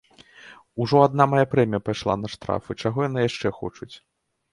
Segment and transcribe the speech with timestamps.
[0.85, 3.91] Ужо адна мая прэмія пайшла на штрафы, чаго яны яшчэ хочуць?!